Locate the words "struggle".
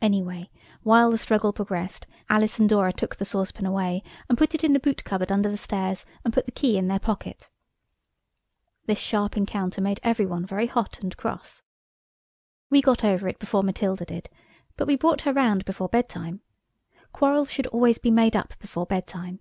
1.18-1.52